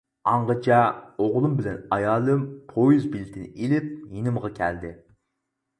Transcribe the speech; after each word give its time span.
ئاڭغىچە، 0.29 0.77
ئوغلۇم 1.25 1.53
بىلەن 1.59 1.77
ئايالىم 1.97 2.43
پويىز 2.73 3.07
بېلىتىنى 3.13 3.53
ئېلىپ 3.61 3.95
يېنىمغا 4.17 4.55
كەلدى. 4.59 4.97